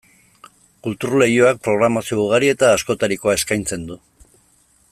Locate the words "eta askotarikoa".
2.55-3.37